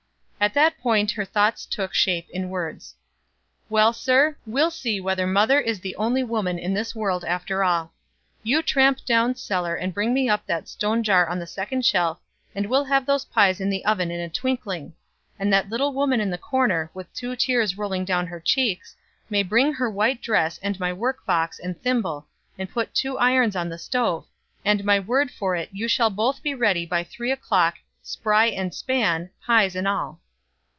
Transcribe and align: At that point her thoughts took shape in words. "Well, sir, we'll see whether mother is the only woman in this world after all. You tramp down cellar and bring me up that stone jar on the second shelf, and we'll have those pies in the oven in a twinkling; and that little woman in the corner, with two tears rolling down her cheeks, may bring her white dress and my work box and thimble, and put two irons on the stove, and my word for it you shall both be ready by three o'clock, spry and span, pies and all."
At 0.43 0.55
that 0.55 0.79
point 0.79 1.11
her 1.11 1.23
thoughts 1.23 1.67
took 1.67 1.93
shape 1.93 2.27
in 2.31 2.49
words. 2.49 2.95
"Well, 3.69 3.93
sir, 3.93 4.35
we'll 4.47 4.71
see 4.71 4.99
whether 4.99 5.27
mother 5.27 5.59
is 5.59 5.79
the 5.79 5.95
only 5.97 6.23
woman 6.23 6.57
in 6.57 6.73
this 6.73 6.95
world 6.95 7.23
after 7.23 7.63
all. 7.63 7.93
You 8.41 8.63
tramp 8.63 9.05
down 9.05 9.35
cellar 9.35 9.75
and 9.75 9.93
bring 9.93 10.15
me 10.15 10.27
up 10.29 10.47
that 10.47 10.67
stone 10.67 11.03
jar 11.03 11.27
on 11.29 11.37
the 11.37 11.45
second 11.45 11.85
shelf, 11.85 12.19
and 12.55 12.65
we'll 12.65 12.85
have 12.85 13.05
those 13.05 13.25
pies 13.25 13.61
in 13.61 13.69
the 13.69 13.85
oven 13.85 14.09
in 14.09 14.19
a 14.19 14.29
twinkling; 14.29 14.95
and 15.37 15.53
that 15.53 15.69
little 15.69 15.93
woman 15.93 16.19
in 16.19 16.31
the 16.31 16.39
corner, 16.39 16.89
with 16.91 17.13
two 17.13 17.35
tears 17.35 17.77
rolling 17.77 18.03
down 18.03 18.25
her 18.25 18.39
cheeks, 18.39 18.95
may 19.29 19.43
bring 19.43 19.73
her 19.73 19.91
white 19.91 20.23
dress 20.23 20.57
and 20.63 20.79
my 20.79 20.91
work 20.91 21.23
box 21.23 21.59
and 21.59 21.79
thimble, 21.83 22.25
and 22.57 22.71
put 22.71 22.95
two 22.95 23.15
irons 23.19 23.55
on 23.55 23.69
the 23.69 23.77
stove, 23.77 24.25
and 24.65 24.83
my 24.83 24.99
word 24.99 25.29
for 25.29 25.55
it 25.55 25.69
you 25.71 25.87
shall 25.87 26.09
both 26.09 26.41
be 26.41 26.55
ready 26.55 26.83
by 26.83 27.03
three 27.03 27.31
o'clock, 27.31 27.75
spry 28.01 28.47
and 28.47 28.73
span, 28.73 29.29
pies 29.45 29.75
and 29.75 29.87
all." 29.87 30.19